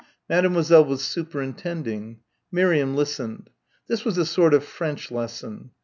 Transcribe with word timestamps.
Mademoiselle 0.27 0.83
was 0.83 1.03
superintending. 1.03 2.21
Miriam 2.51 2.95
listened. 2.95 3.51
This 3.87 4.03
was 4.03 4.17
a 4.17 4.25
sort 4.25 4.55
of 4.55 4.63
French 4.63 5.11
lesson. 5.11 5.69